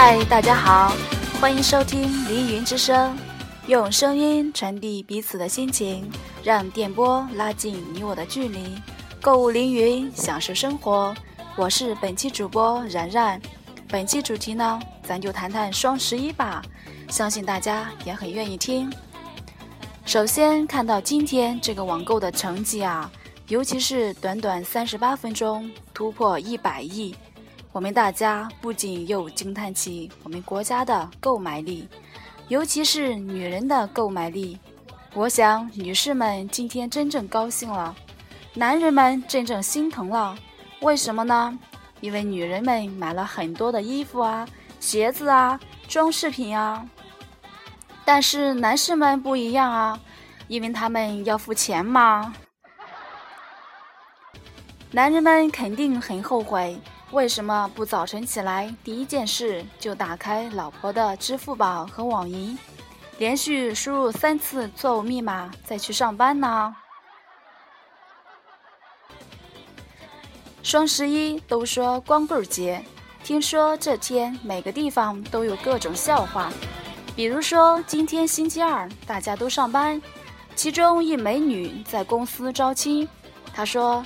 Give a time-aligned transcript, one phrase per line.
[0.00, 0.94] 嗨，大家好，
[1.40, 3.18] 欢迎收听《凌云之声》，
[3.66, 6.08] 用声音传递彼此的心情，
[6.40, 8.76] 让电波拉近你我的距离。
[9.20, 11.12] 购物凌云，享受生活。
[11.56, 13.42] 我是本期主播然然。
[13.88, 16.62] 本期主题呢，咱就谈谈双十一吧，
[17.08, 18.88] 相信大家也很愿意听。
[20.06, 23.10] 首先看到今天这个网购的成绩啊，
[23.48, 27.12] 尤其是短短三十八分钟突破一百亿。
[27.78, 31.88] 我们大家不仅又惊叹起我们国家的购买力，
[32.48, 34.58] 尤其是女人的购买力。
[35.14, 37.94] 我想女士们今天真正高兴了，
[38.52, 40.36] 男人们真正心疼了。
[40.80, 41.56] 为什么呢？
[42.00, 44.44] 因为女人们买了很多的衣服啊、
[44.80, 46.84] 鞋子啊、装饰品啊，
[48.04, 50.00] 但是男士们不一样啊，
[50.48, 52.34] 因为他们要付钱嘛。
[54.90, 56.76] 男人们肯定很后悔。
[57.10, 62.56] 为什么不早晨起来第一件事就打开老婆的支付宝和网银，
[63.16, 66.76] 连续输入三次错误密码再去上班呢？
[70.62, 72.84] 双十一都说光棍节，
[73.24, 76.52] 听说这天每个地方都有各种笑话，
[77.16, 80.00] 比如说今天星期二大家都上班，
[80.54, 83.08] 其中一美女在公司招亲，
[83.54, 84.04] 她说。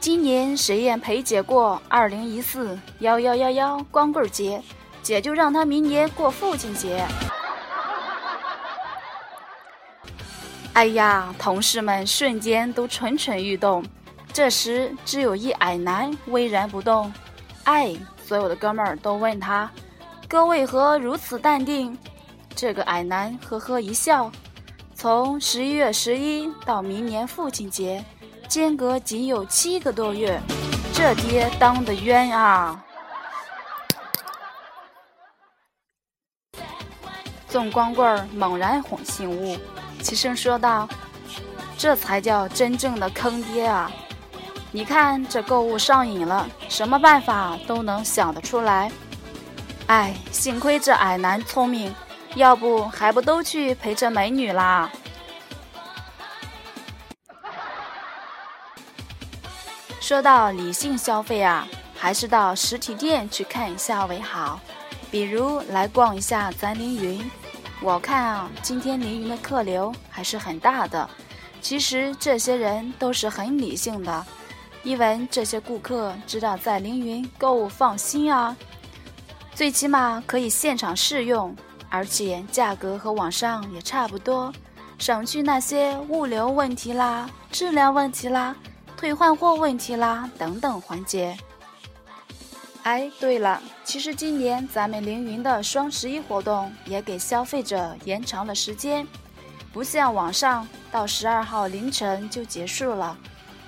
[0.00, 4.62] 今年谁愿陪姐过二零一四幺幺幺幺光棍节，
[5.02, 7.04] 姐就让他明年过父亲节。
[10.74, 13.84] 哎呀，同事们瞬间都蠢蠢欲动。
[14.32, 17.12] 这时，只有一矮男巍然不动。
[17.64, 19.68] 哎，所有的哥们儿都问他
[20.28, 21.98] ：“哥为何如此淡定？”
[22.54, 24.30] 这个矮男呵呵一笑
[24.94, 28.04] ：“从十一月十一到明年父亲节。”
[28.48, 30.40] 间隔仅有七个多月，
[30.94, 32.82] 这爹当的冤啊！
[37.46, 39.58] 纵光棍猛然哄醒悟，
[40.02, 40.88] 齐声说道
[41.76, 43.90] ：“这才叫真正的坑爹啊！
[44.72, 48.90] 你看这购物上瘾了，什么办法都能想得出来。
[49.88, 51.94] 哎，幸亏这矮男聪明，
[52.34, 54.90] 要不还不都去陪这美女啦？”
[60.08, 64.58] 说到理性消费啊，还是到实体店去看一下为好。
[65.10, 67.30] 比如来逛一下咱凌云，
[67.82, 71.06] 我看啊，今天凌云的客流还是很大的。
[71.60, 74.24] 其实这些人都是很理性的，
[74.82, 78.56] 因为这些顾客知道在凌云购物放心啊，
[79.54, 81.54] 最起码可以现场试用，
[81.90, 84.50] 而且价格和网上也差不多，
[84.98, 88.56] 省去那些物流问题啦、质量问题啦。
[88.98, 91.38] 退换货问题啦，等等环节。
[92.82, 99.06] 哎，对了，其实今年咱们凌云的双十一活动也给消费者延长了时间，
[99.72, 103.16] 不像网上到十二号凌晨就结束了。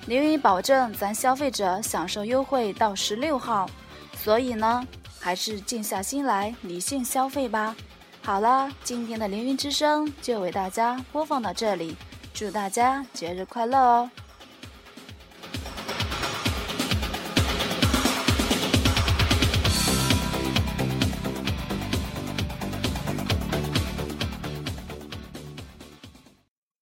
[0.06, 3.70] 凌云保证咱消费者享受优惠到十六号，
[4.16, 4.84] 所以呢，
[5.20, 7.76] 还是静下心来理性消费吧。
[8.22, 11.96] 好了，今天的凌云之声就为大家播放到这里，
[12.34, 14.10] 祝大家节日快乐哦！